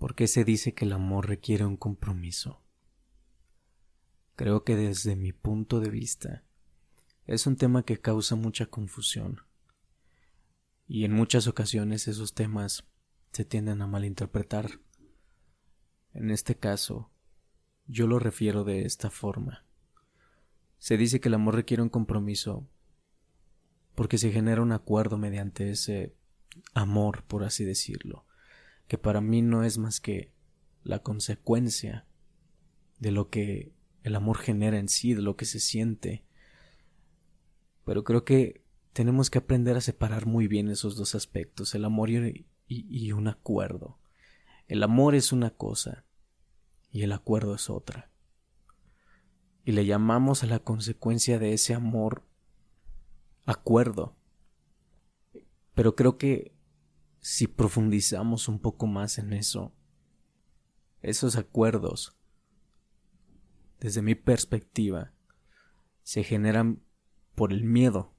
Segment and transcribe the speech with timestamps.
[0.00, 2.62] ¿Por qué se dice que el amor requiere un compromiso?
[4.34, 6.42] Creo que desde mi punto de vista
[7.26, 9.42] es un tema que causa mucha confusión
[10.88, 12.88] y en muchas ocasiones esos temas
[13.32, 14.80] se tienden a malinterpretar.
[16.14, 17.10] En este caso,
[17.86, 19.66] yo lo refiero de esta forma.
[20.78, 22.66] Se dice que el amor requiere un compromiso
[23.94, 26.16] porque se genera un acuerdo mediante ese
[26.72, 28.24] amor, por así decirlo
[28.90, 30.32] que para mí no es más que
[30.82, 32.08] la consecuencia
[32.98, 33.72] de lo que
[34.02, 36.24] el amor genera en sí, de lo que se siente.
[37.84, 42.10] Pero creo que tenemos que aprender a separar muy bien esos dos aspectos, el amor
[42.10, 44.00] y, un acuerdo.
[44.66, 46.04] El amor es una cosa
[46.90, 48.10] y el acuerdo es otra.
[49.64, 52.24] Y le llamamos a la consecuencia de ese amor
[53.46, 54.16] acuerdo.
[55.76, 56.58] Pero creo que
[57.20, 59.72] si profundizamos un poco más en eso,
[61.02, 62.16] esos acuerdos,
[63.78, 65.12] desde mi perspectiva,
[66.02, 66.82] se generan
[67.34, 68.14] por el miedo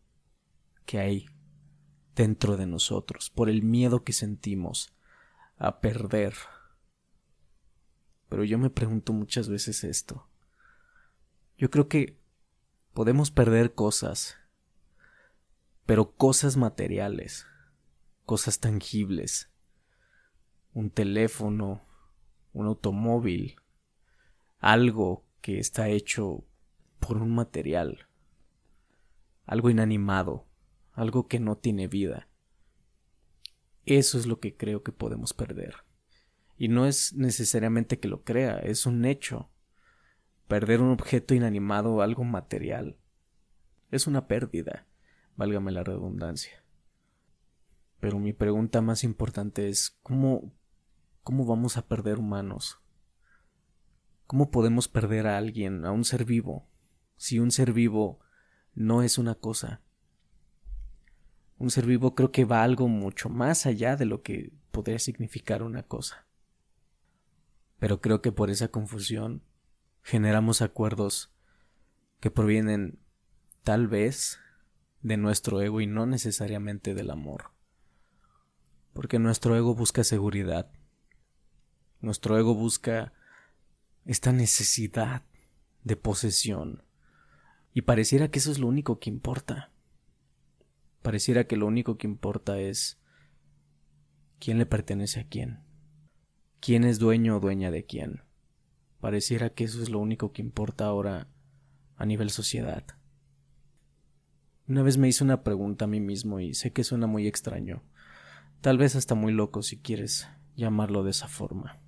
[0.85, 1.25] que hay
[2.15, 4.93] dentro de nosotros, por el miedo que sentimos
[5.57, 6.35] a perder.
[8.29, 10.27] Pero yo me pregunto muchas veces esto.
[11.57, 12.19] Yo creo que
[12.93, 14.37] podemos perder cosas,
[15.85, 17.45] pero cosas materiales
[18.25, 19.51] cosas tangibles,
[20.73, 21.81] un teléfono,
[22.53, 23.55] un automóvil,
[24.59, 26.45] algo que está hecho
[26.99, 28.07] por un material,
[29.45, 30.47] algo inanimado,
[30.93, 32.27] algo que no tiene vida.
[33.85, 35.75] Eso es lo que creo que podemos perder.
[36.57, 39.49] Y no es necesariamente que lo crea, es un hecho.
[40.47, 42.97] Perder un objeto inanimado, algo material,
[43.91, 44.87] es una pérdida,
[45.35, 46.60] válgame la redundancia.
[48.01, 50.51] Pero mi pregunta más importante es ¿cómo,
[51.23, 52.81] cómo vamos a perder humanos?
[54.25, 56.67] ¿Cómo podemos perder a alguien, a un ser vivo,
[57.15, 58.19] si un ser vivo
[58.73, 59.81] no es una cosa?
[61.59, 65.61] Un ser vivo creo que va algo mucho más allá de lo que podría significar
[65.61, 66.25] una cosa.
[67.77, 69.43] Pero creo que por esa confusión
[70.01, 71.35] generamos acuerdos
[72.19, 72.97] que provienen
[73.61, 74.39] tal vez
[75.03, 77.51] de nuestro ego y no necesariamente del amor
[78.93, 80.71] porque nuestro ego busca seguridad.
[81.99, 83.13] Nuestro ego busca
[84.05, 85.23] esta necesidad
[85.83, 86.83] de posesión.
[87.73, 89.71] Y pareciera que eso es lo único que importa.
[91.01, 92.99] Pareciera que lo único que importa es
[94.39, 95.59] quién le pertenece a quién.
[96.59, 98.23] Quién es dueño o dueña de quién.
[98.99, 101.27] Pareciera que eso es lo único que importa ahora
[101.95, 102.85] a nivel sociedad.
[104.67, 107.83] Una vez me hice una pregunta a mí mismo y sé que suena muy extraño.
[108.61, 111.81] Tal vez hasta muy loco si quieres llamarlo de esa forma.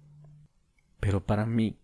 [1.00, 1.78] Pero para mí,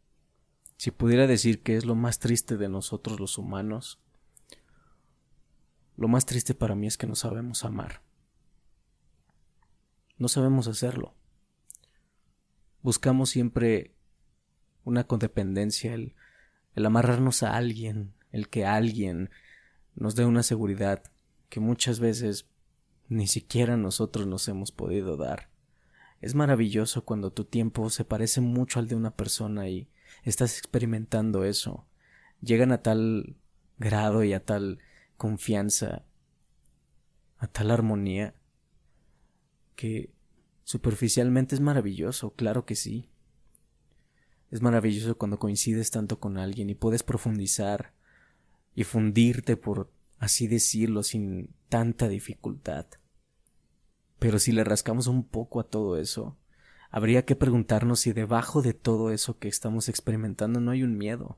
[0.77, 3.99] si pudiera decir que es lo más triste de nosotros los humanos,
[5.95, 8.01] lo más triste para mí es que no sabemos amar.
[10.17, 11.13] No sabemos hacerlo.
[12.81, 13.93] Buscamos siempre
[14.85, 16.15] una codependencia, el,
[16.73, 19.29] el amarrarnos a alguien, el que alguien
[19.93, 21.03] nos dé una seguridad
[21.49, 22.47] que muchas veces
[23.09, 25.49] ni siquiera nosotros nos hemos podido dar.
[26.21, 29.89] Es maravilloso cuando tu tiempo se parece mucho al de una persona y
[30.23, 31.85] estás experimentando eso.
[32.41, 33.35] Llegan a tal
[33.77, 34.79] grado y a tal
[35.17, 36.05] confianza,
[37.37, 38.35] a tal armonía,
[39.75, 40.11] que
[40.63, 43.09] superficialmente es maravilloso, claro que sí.
[44.51, 47.93] Es maravilloso cuando coincides tanto con alguien y puedes profundizar
[48.75, 52.87] y fundirte, por así decirlo, sin tanta dificultad.
[54.19, 56.37] Pero si le rascamos un poco a todo eso,
[56.91, 61.37] habría que preguntarnos si debajo de todo eso que estamos experimentando no hay un miedo.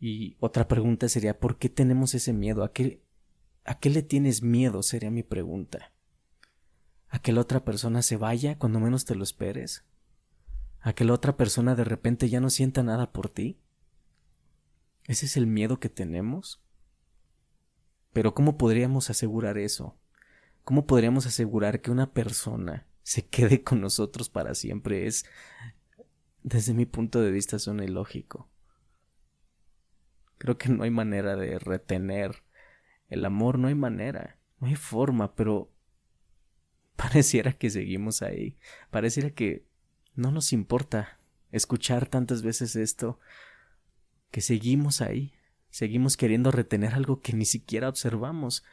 [0.00, 2.64] Y otra pregunta sería ¿por qué tenemos ese miedo?
[2.64, 3.02] ¿A qué,
[3.64, 4.82] a qué le tienes miedo?
[4.82, 5.92] sería mi pregunta.
[7.08, 9.84] ¿A que la otra persona se vaya cuando menos te lo esperes?
[10.80, 13.60] ¿A que la otra persona de repente ya no sienta nada por ti?
[15.06, 16.63] ¿Ese es el miedo que tenemos?
[18.14, 19.98] Pero ¿cómo podríamos asegurar eso?
[20.62, 25.06] ¿Cómo podríamos asegurar que una persona se quede con nosotros para siempre?
[25.06, 25.26] Es,
[26.44, 28.48] desde mi punto de vista, suena ilógico.
[30.38, 32.44] Creo que no hay manera de retener
[33.08, 35.72] el amor, no hay manera, no hay forma, pero
[36.96, 38.56] pareciera que seguimos ahí,
[38.90, 39.66] pareciera que
[40.14, 41.18] no nos importa
[41.50, 43.18] escuchar tantas veces esto,
[44.30, 45.34] que seguimos ahí,
[45.74, 48.64] seguimos queriendo retener algo que ni siquiera observamos,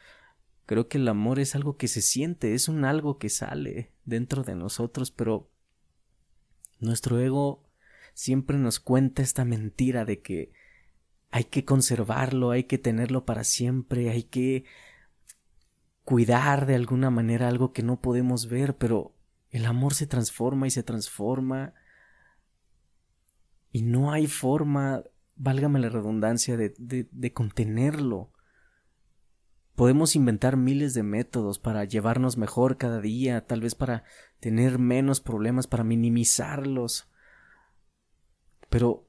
[0.66, 4.44] Creo que el amor es algo que se siente, es un algo que sale, dentro
[4.44, 5.50] de nosotros, pero
[6.78, 7.68] nuestro ego
[8.14, 10.52] siempre nos cuenta esta mentira de que
[11.30, 14.64] hay que conservarlo, hay que tenerlo para siempre, hay que
[16.04, 19.14] cuidar de alguna manera algo que no podemos ver, pero
[19.50, 21.74] el amor se transforma y se transforma
[23.72, 25.02] y no hay forma,
[25.36, 28.32] válgame la redundancia, de, de, contenerlo.
[29.74, 34.04] Podemos inventar miles de métodos para llevarnos mejor cada día, tal vez para
[34.40, 37.10] tener menos problemas, para minimizarlos.
[38.68, 39.08] Pero,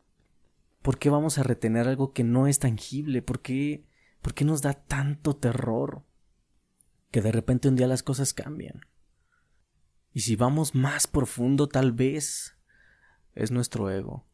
[0.82, 3.22] ¿por qué vamos a retener algo que no es tangible?
[3.22, 3.86] ¿Por qué,
[4.22, 6.04] por qué nos da tanto terror?
[7.12, 8.82] Que de repente un día las cosas cambian.
[10.14, 12.58] Y si vamos más profundo, tal vez
[13.34, 14.26] es nuestro ego.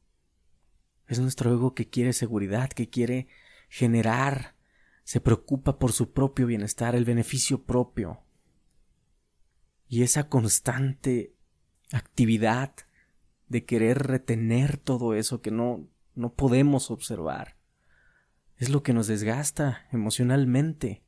[1.10, 3.28] Es nuestro ego que quiere seguridad, que quiere
[3.68, 4.56] generar,
[5.04, 8.22] se preocupa por su propio bienestar, el beneficio propio.
[9.88, 11.34] Y esa constante
[11.92, 12.76] actividad
[13.48, 17.58] de querer retener todo eso que no, no podemos observar.
[18.58, 21.02] Es lo que nos desgasta emocionalmente.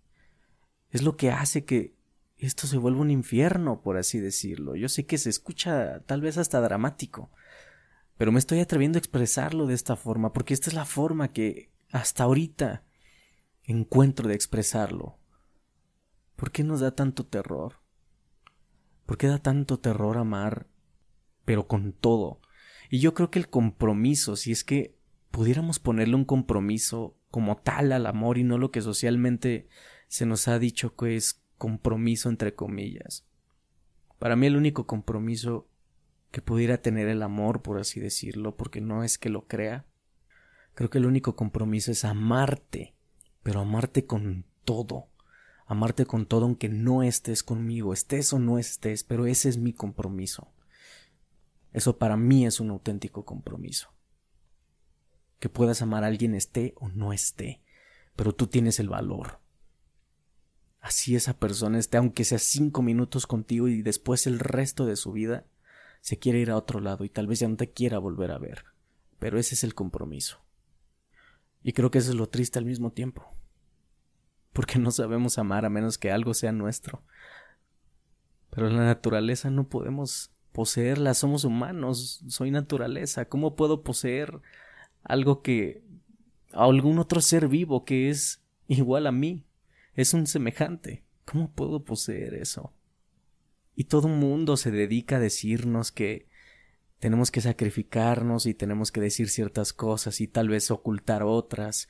[0.90, 1.94] Es lo que hace que
[2.40, 4.76] esto se vuelva un infierno, por así decirlo.
[4.76, 7.30] Yo sé que se escucha tal vez hasta dramático,
[8.22, 11.72] pero me estoy atreviendo a expresarlo de esta forma, porque esta es la forma que
[11.92, 12.84] hasta ahorita
[13.64, 15.18] encuentro de expresarlo.
[16.36, 17.82] ¿Por qué nos da tanto terror?
[19.08, 20.68] ¿Por qué da tanto terror amar,
[21.46, 22.42] pero con todo?
[22.92, 24.96] Y yo creo que el compromiso, si es que
[25.32, 29.68] pudiéramos ponerle un compromiso como tal al amor y no lo que socialmente
[30.10, 33.26] se nos ha dicho que es compromiso entre comillas.
[34.20, 35.71] Para mí el único compromiso
[36.32, 39.86] que pudiera tener el amor, por así decirlo, porque no es que lo crea.
[40.74, 42.96] Creo que el único compromiso es amarte,
[43.44, 45.10] pero amarte con todo.
[45.66, 49.74] Amarte con todo aunque no estés conmigo, estés o no estés, pero ese es mi
[49.74, 50.52] compromiso.
[51.74, 53.94] Eso para mí es un auténtico compromiso.
[55.40, 57.62] Que puedas amar a alguien esté o no esté,
[58.16, 59.40] pero tú tienes el valor.
[60.80, 65.12] Así esa persona esté, aunque sea cinco minutos contigo y después el resto de su
[65.12, 65.46] vida,
[66.02, 68.40] se quiere ir a otro lado y tal vez ya no te quiera volver a
[68.40, 68.66] ver.
[69.20, 70.44] Pero ese es el compromiso.
[71.64, 73.26] Y creo que eso es lo triste al mismo tiempo.
[74.52, 77.04] Porque no sabemos amar a menos que algo sea nuestro.
[78.50, 83.26] Pero la naturaleza no podemos poseerla, somos humanos, soy naturaleza.
[83.26, 84.42] ¿Cómo puedo poseer
[85.04, 85.84] algo que...
[86.52, 89.46] a algún otro ser vivo que es igual a mí?
[89.94, 91.04] Es un semejante.
[91.26, 92.74] ¿Cómo puedo poseer eso?
[93.76, 96.28] Y todo el mundo se dedica a decirnos que
[97.00, 101.88] tenemos que sacrificarnos y tenemos que decir ciertas cosas y tal vez ocultar otras.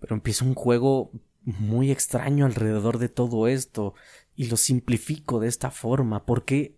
[0.00, 1.12] Pero empieza un juego
[1.46, 3.94] muy extraño alrededor de todo esto
[4.34, 6.76] y lo simplifico de esta forma porque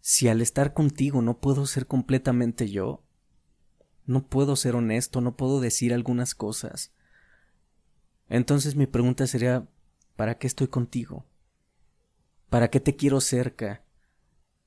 [0.00, 3.02] si al estar contigo no puedo ser completamente yo,
[4.04, 6.92] no puedo ser honesto, no puedo decir algunas cosas,
[8.28, 9.66] entonces mi pregunta sería
[10.16, 11.24] ¿para qué estoy contigo?
[12.50, 13.84] ¿Para qué te quiero cerca?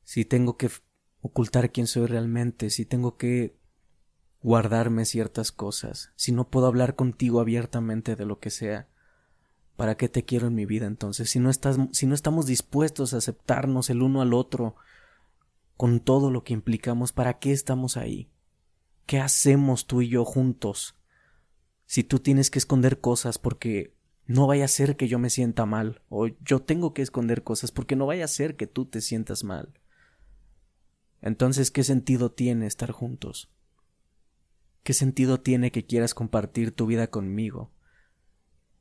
[0.04, 0.70] Si tengo que
[1.22, 3.58] ocultar quién soy realmente, si tengo que
[4.42, 8.88] guardarme ciertas cosas, si no puedo hablar contigo abiertamente de lo que sea,
[9.76, 11.30] ¿para qué te quiero en mi vida entonces?
[11.30, 14.76] Si no estamos dispuestos a aceptarnos el uno al otro
[15.78, 18.30] con todo lo que implicamos, ¿para qué estamos ahí?
[19.08, 20.96] ¿Qué hacemos tú y yo juntos?
[21.86, 23.96] Si tú tienes que esconder cosas porque
[24.32, 27.72] no vaya a ser que yo me sienta mal, o yo tengo que esconder cosas
[27.72, 29.74] porque no vaya a ser que tú te sientas mal.
[31.22, 33.52] Entonces, ¿qué sentido tiene estar juntos?
[34.84, 37.72] ¿Qué sentido tiene que quieras compartir tu vida conmigo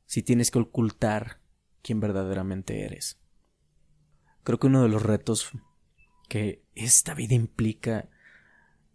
[0.05, 1.41] si tienes que ocultar
[1.83, 3.19] quién verdaderamente eres?
[4.43, 5.51] Creo que uno de los retos
[6.29, 8.09] que esta vida implica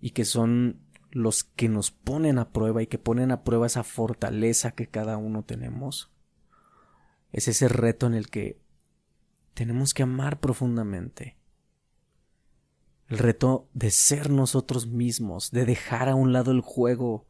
[0.01, 3.85] y que son los que nos ponen a prueba y que ponen a prueba esa
[3.85, 6.11] fortaleza que cada uno tenemos,
[7.37, 8.59] es ese reto en el que
[9.53, 11.37] tenemos que amar profundamente.
[13.09, 17.29] El reto de ser nosotros mismos, de dejar a un lado el juego,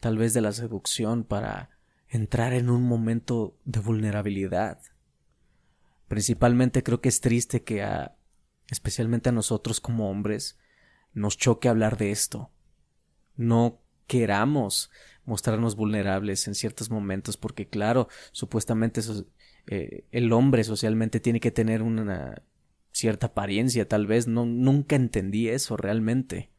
[0.00, 1.70] tal vez de la seducción, para
[2.08, 4.80] entrar en un momento de vulnerabilidad.
[6.08, 8.16] Principalmente creo que es triste que a,
[8.68, 10.58] especialmente a nosotros como hombres,
[11.12, 12.50] nos choque hablar de esto.
[13.36, 14.90] No queramos
[15.28, 19.02] mostrarnos vulnerables en ciertos momentos, porque claro, supuestamente
[19.66, 22.42] eh, el hombre socialmente tiene que tener una
[22.90, 26.50] cierta apariencia, tal vez, no, nunca entendí eso realmente.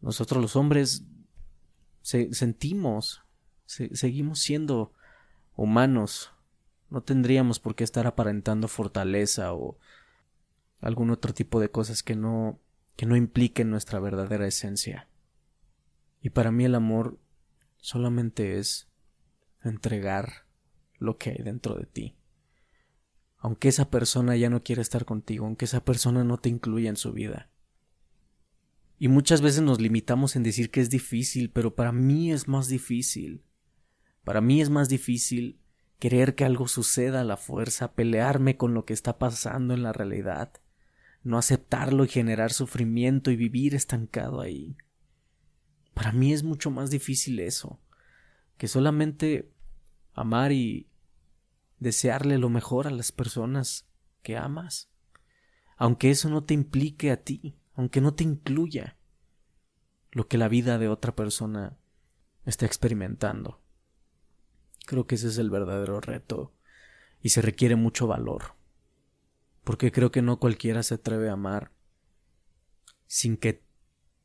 [0.00, 1.04] Nosotros los hombres
[2.02, 3.22] sentimos,
[3.66, 4.92] seguimos siendo
[5.56, 6.32] humanos,
[6.88, 9.76] no tendríamos por qué estar aparentando fortaleza o
[10.80, 12.60] algún otro tipo de cosas que no
[12.96, 15.08] que no impliquen nuestra verdadera esencia.
[16.22, 17.18] Y para mí el amor
[17.78, 18.88] solamente es
[19.62, 20.46] entregar
[20.98, 22.16] lo que hay dentro de ti.
[23.38, 26.96] Aunque esa persona ya no quiere estar contigo, aunque esa persona no te incluya en
[26.96, 27.50] su vida.
[28.98, 32.68] Y muchas veces nos limitamos en decir que es difícil, pero para mí es más
[32.68, 33.44] difícil.
[34.24, 35.60] Para mí es más difícil
[35.98, 39.92] querer que algo suceda a la fuerza, pelearme con lo que está pasando en la
[39.92, 40.52] realidad,
[41.22, 44.76] no aceptarlo y generar sufrimiento y vivir estancado ahí.
[45.96, 47.80] Para mí es mucho más difícil eso,
[48.58, 49.50] que solamente
[50.12, 50.90] amar y
[51.78, 53.88] desearle lo mejor a las personas
[54.22, 54.90] que amas,
[55.78, 58.98] aunque eso no te implique a ti, aunque no te incluya
[60.10, 61.78] lo que la vida de otra persona
[62.44, 63.62] está experimentando.
[64.84, 66.52] Creo que ese es el verdadero reto
[67.22, 68.54] y se requiere mucho valor.
[69.64, 71.72] Porque creo que no cualquiera se atreve a amar
[73.06, 73.64] sin que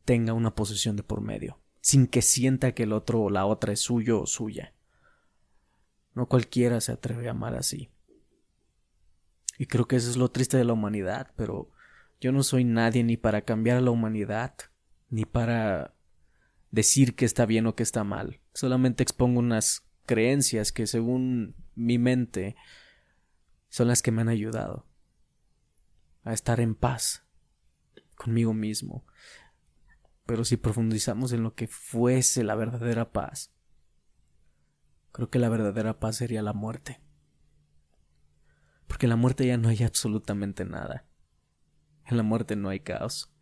[0.04, 3.74] tenga una posesión de por medio, sin que sienta que el otro o la otra
[3.74, 4.74] es suyo o suya.
[6.14, 7.90] No cualquiera se atreve a amar así.
[9.58, 11.70] Y creo que eso es lo triste de la humanidad, pero
[12.20, 14.56] yo no soy nadie ni para cambiar a la humanidad,
[15.10, 15.94] ni para
[16.72, 18.40] decir que está bien o que está mal.
[18.54, 22.56] Solamente expongo unas creencias que según mi mente
[23.70, 24.86] son las que me han ayudado
[26.24, 27.24] a estar en paz
[28.16, 29.06] conmigo mismo.
[30.32, 33.52] Pero si profundizamos en lo que fuese la verdadera paz,
[35.12, 37.02] creo que la verdadera paz sería la muerte.
[38.88, 41.06] Porque en la muerte ya no hay absolutamente nada.
[42.06, 43.34] En la muerte no hay caos.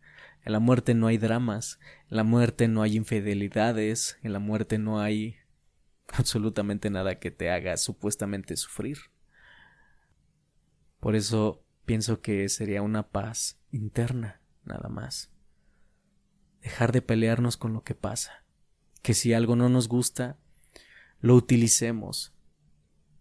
[0.42, 1.78] En la muerte no hay dramas.
[2.08, 4.18] En la muerte no hay infidelidades.
[4.24, 5.36] En la muerte no hay
[6.08, 8.98] absolutamente nada que te haga supuestamente sufrir.
[10.98, 15.30] Por eso pienso que sería una paz interna, nada más.
[16.62, 18.44] Dejar de pelearnos con lo que pasa.
[19.02, 20.36] Que si algo no nos gusta,
[21.20, 22.34] lo utilicemos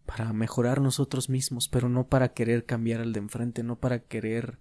[0.06, 4.60] para mejorar nosotros mismos, pero no para querer cambiar al de enfrente, no para querer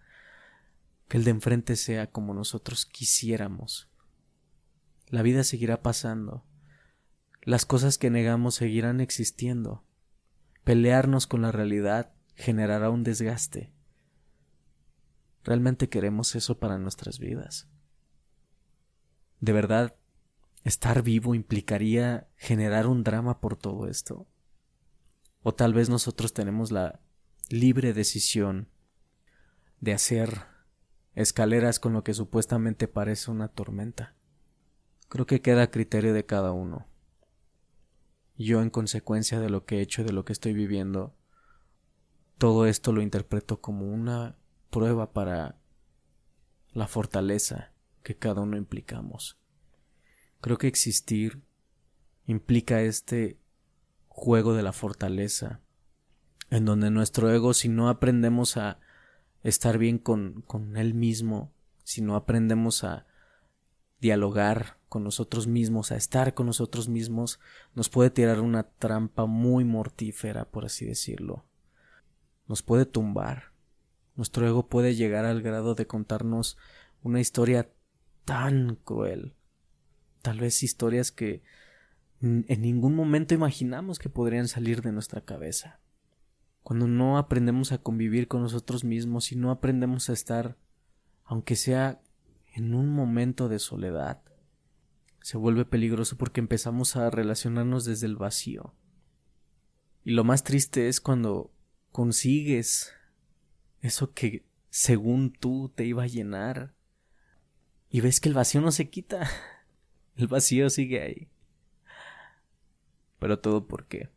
[1.09, 3.89] que el de enfrente sea como nosotros quisiéramos.
[5.09, 6.45] La vida seguirá pasando
[7.49, 9.83] las cosas que negamos seguirán existiendo.
[10.65, 13.73] Pelearnos con la realidad generará un desgaste.
[15.45, 17.67] ¿Realmente queremos eso para nuestras vidas?
[19.41, 19.97] ¿De verdad
[20.65, 24.27] estar vivo implicaría generar un drama por todo esto?
[25.43, 27.01] ¿O tal vez nosotros tenemos la
[27.49, 28.69] libre decisión
[29.81, 30.47] de hacer
[31.15, 34.15] escaleras con lo que supuestamente parece una tormenta?
[35.09, 36.89] Creo que queda a criterio de cada uno
[38.39, 41.15] yo en consecuencia de lo que he hecho, de lo que estoy viviendo,
[42.39, 44.37] todo esto lo interpreto como una
[44.71, 45.59] prueba para
[46.73, 47.73] la fortaleza
[48.09, 49.37] que cada uno implicamos.
[50.41, 51.43] Creo que existir
[52.27, 53.37] implica este
[54.09, 55.61] juego de la fortaleza,
[56.49, 58.81] en donde nuestro ego, si no aprendemos a
[59.43, 61.53] estar bien con, con él mismo,
[61.85, 63.05] si no aprendemos a
[64.01, 67.39] dialogar con nosotros mismos, a estar con nosotros mismos,
[67.75, 71.45] nos puede tirar una trampa muy mortífera, por así decirlo.
[72.47, 73.53] Nos puede tumbar.
[74.17, 76.57] Nuestro ego puede llegar al grado de contarnos
[77.03, 77.69] una historia
[78.29, 79.33] tan cruel.
[80.21, 81.43] Tal vez historias que
[82.21, 85.81] en ningún momento imaginamos que podrían salir de nuestra cabeza.
[86.63, 90.59] Cuando no aprendemos a convivir con nosotros mismos y no aprendemos a estar,
[91.25, 92.03] aunque sea
[92.53, 94.21] en un momento de soledad,
[95.23, 98.75] se vuelve peligroso porque empezamos a relacionarnos desde el vacío.
[100.05, 101.51] Y lo más triste es cuando
[101.93, 102.93] consigues
[103.81, 106.77] eso que según tú te iba a llenar
[107.91, 109.29] y ves que el vacío no se quita.
[110.17, 111.29] El vacío sigue ahí.
[113.21, 114.11] Pero todo por qué?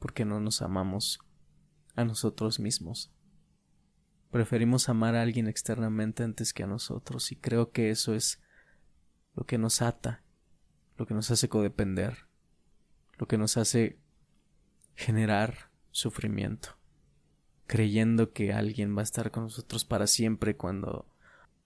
[0.00, 1.20] Porque no nos amamos
[1.94, 3.12] a nosotros mismos.
[4.30, 8.40] Preferimos amar a alguien externamente antes que a nosotros y creo que eso es
[9.34, 10.22] lo que nos ata,
[10.96, 12.26] lo que nos hace codepender,
[13.18, 13.98] lo que nos hace
[14.96, 16.76] generar sufrimiento,
[17.66, 21.11] creyendo que alguien va a estar con nosotros para siempre cuando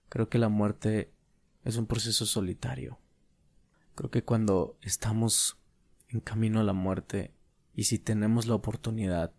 [0.09, 1.13] creo que la muerte
[1.65, 2.99] es un proceso solitario.
[3.95, 5.59] Creo que cuando estamos
[6.09, 7.35] en camino a la muerte
[7.75, 9.33] y si tenemos la oportunidad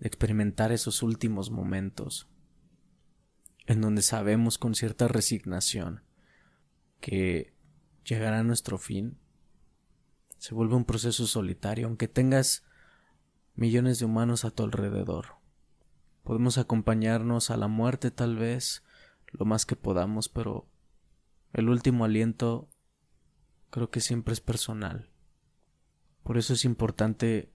[0.00, 2.28] de experimentar esos últimos momentos
[3.66, 6.02] en donde sabemos con cierta resignación
[7.00, 7.54] que
[8.04, 9.18] llegará nuestro fin,
[10.38, 12.64] se vuelve un proceso solitario, aunque tengas
[13.54, 15.36] millones de humanos a tu alrededor.
[16.22, 18.82] Podemos acompañarnos a la muerte tal vez,
[19.38, 20.66] lo más que podamos, pero
[21.52, 22.68] el último aliento
[23.70, 25.10] creo que siempre es personal.
[26.22, 27.52] Por eso es importante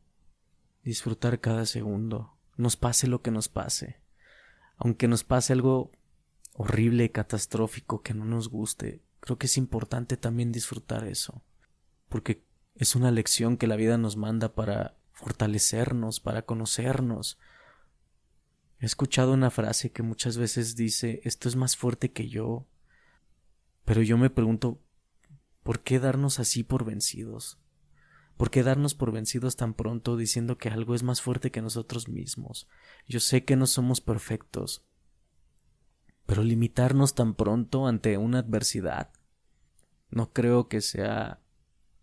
[0.84, 4.02] disfrutar cada segundo, nos pase lo que nos pase.
[4.78, 5.92] Aunque nos pase algo
[6.54, 11.42] horrible, catastrófico, que no nos guste, creo que es importante también disfrutar eso,
[12.10, 12.44] porque
[12.76, 17.38] es una lección que la vida nos manda para fortalecernos, para conocernos.
[18.80, 22.68] He escuchado una frase que muchas veces dice esto es más fuerte que yo,
[23.86, 24.82] pero yo me pregunto
[25.64, 27.60] ¿por qué darnos así por vencidos?
[28.38, 32.08] ¿Por qué darnos por vencidos tan pronto diciendo que algo es más fuerte que nosotros
[32.08, 32.70] mismos?
[33.06, 34.86] Yo sé que no somos perfectos,
[36.26, 39.12] pero limitarnos tan pronto ante una adversidad
[40.12, 41.42] no creo que sea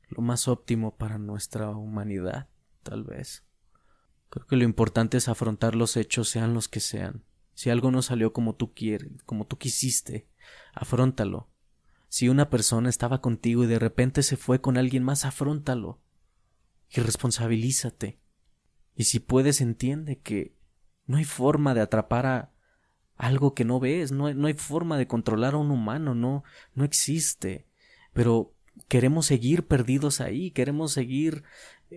[0.09, 2.49] lo más óptimo para nuestra humanidad,
[2.83, 3.46] tal vez.
[4.31, 7.25] Creo que lo importante es afrontar los hechos sean los que sean.
[7.55, 10.29] Si algo no salió como tú quieres, como tú quisiste,
[10.75, 11.49] afróntalo.
[12.09, 16.01] Si una persona estaba contigo y de repente se fue con alguien más, afróntalo
[16.91, 18.21] y responsabilízate.
[18.95, 20.55] Y si puedes, entiende que
[21.07, 22.53] no hay forma de atrapar a
[23.17, 26.45] algo que no ves, no hay, no hay forma de controlar a un humano, no,
[26.75, 27.67] no existe.
[28.13, 28.55] Pero
[28.89, 31.43] queremos seguir perdidos ahí, queremos seguir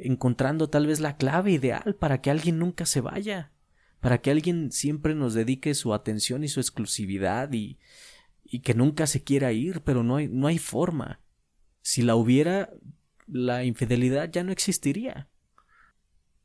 [0.04, 3.52] encontrando tal vez la clave ideal para que alguien nunca se vaya,
[4.00, 7.80] para que alguien siempre nos dedique su atención y su exclusividad y,
[8.44, 11.22] y que nunca se quiera ir, pero no hay, no hay forma.
[11.82, 12.70] Si la hubiera,
[13.28, 15.30] la infidelidad ya no existiría.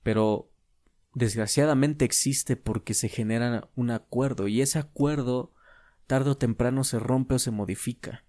[0.02, 0.50] Pero
[1.14, 5.54] desgraciadamente existe porque se genera un acuerdo y ese acuerdo
[6.06, 8.24] tarde o temprano se rompe o se modifica.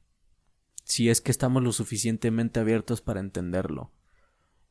[0.83, 3.91] Si es que estamos lo suficientemente abiertos para entenderlo.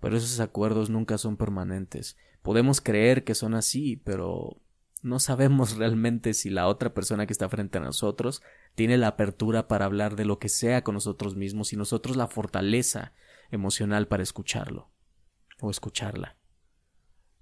[0.04, 2.18] Pero esos acuerdos nunca son permanentes.
[2.42, 4.60] Podemos creer que son así, pero
[5.00, 8.42] no sabemos realmente si la otra persona que está frente a nosotros
[8.74, 12.26] tiene la apertura para hablar de lo que sea con nosotros mismos y nosotros la
[12.26, 13.14] fortaleza
[13.50, 14.90] emocional para escucharlo
[15.58, 16.36] o escucharla.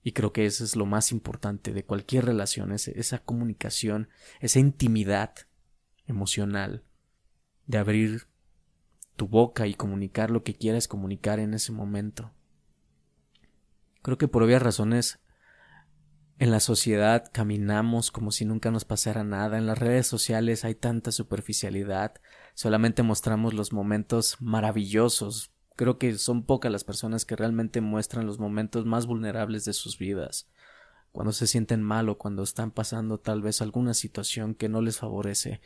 [0.04, 4.08] Y creo que eso es lo más importante de cualquier relación, esa comunicación,
[4.38, 5.34] esa intimidad
[6.06, 6.84] emocional
[7.66, 8.28] de abrir
[9.16, 12.30] tu boca y comunicar lo que quieras comunicar en ese momento.
[14.02, 15.20] Creo que por obvias razones
[16.38, 19.58] en la sociedad caminamos como si nunca nos pasara nada.
[19.58, 22.14] En las redes sociales hay tanta superficialidad.
[22.54, 25.52] Solamente mostramos los momentos maravillosos.
[25.76, 29.98] Creo que son pocas las personas que realmente muestran los momentos más vulnerables de sus
[29.98, 30.50] vidas.
[31.12, 34.98] Cuando se sienten mal o cuando están pasando tal vez alguna situación que no les
[34.98, 35.60] favorece.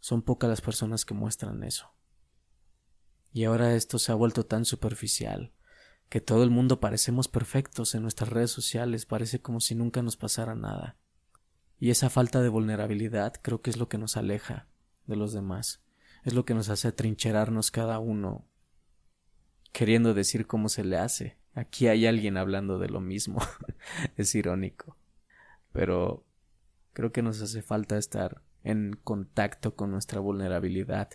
[0.00, 1.92] Son pocas las personas que muestran eso.
[3.34, 5.52] Y ahora esto se ha vuelto tan superficial
[6.12, 10.18] que todo el mundo parecemos perfectos en nuestras redes sociales, parece como si nunca nos
[10.18, 10.98] pasara nada.
[11.80, 14.68] Y esa falta de vulnerabilidad creo que es lo que nos aleja
[15.06, 15.82] de los demás,
[16.22, 18.44] es lo que nos hace trincherarnos cada uno,
[19.72, 21.38] queriendo decir cómo se le hace.
[21.54, 23.38] Aquí hay alguien hablando de lo mismo.
[24.18, 24.98] es irónico.
[25.72, 26.26] Pero
[26.92, 31.08] creo que nos hace falta estar en contacto con nuestra vulnerabilidad,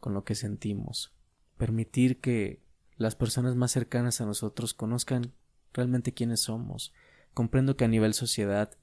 [0.00, 1.14] con lo que sentimos.
[1.56, 2.63] Permitir que
[2.96, 5.32] las personas más cercanas a nosotros conozcan
[5.72, 6.92] realmente quiénes somos.
[7.32, 8.76] Comprendo que a nivel sociedad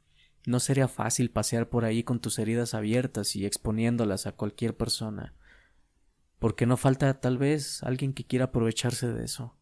[0.45, 5.33] no sería fácil pasear por ahí con tus heridas abiertas y exponiéndolas a cualquier persona,
[6.39, 9.55] porque no falta tal vez alguien que quiera aprovecharse de eso.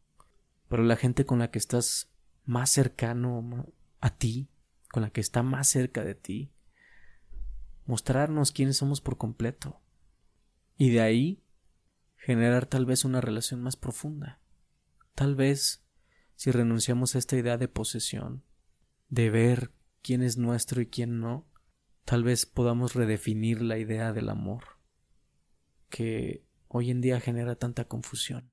[0.69, 2.09] Pero la gente con la que estás
[2.45, 3.67] más cercano
[3.99, 4.47] a ti,
[4.91, 6.51] con la que está más cerca de ti,
[7.85, 9.81] mostrarnos quiénes somos por completo.
[10.77, 11.43] Y de ahí
[12.19, 14.41] generar tal vez una relación más profunda.
[15.15, 15.85] Tal vez,
[16.35, 18.43] si renunciamos a esta idea de posesión,
[19.07, 21.49] de ver quién es nuestro y quién no,
[22.05, 24.63] tal vez podamos redefinir la idea del amor,
[25.89, 28.51] que hoy en día genera tanta confusión.